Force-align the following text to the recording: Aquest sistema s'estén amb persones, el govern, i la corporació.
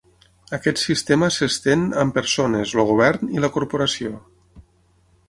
Aquest 0.57 0.79
sistema 0.83 1.27
s'estén 1.35 1.83
amb 2.03 2.15
persones, 2.17 2.73
el 2.85 2.89
govern, 2.93 3.31
i 3.37 3.45
la 3.45 3.51
corporació. 3.59 4.15